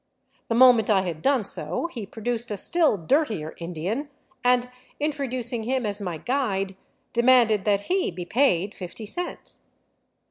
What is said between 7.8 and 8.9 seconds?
he be paid